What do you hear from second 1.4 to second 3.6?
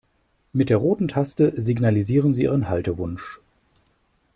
signalisieren Sie Ihren Haltewunsch.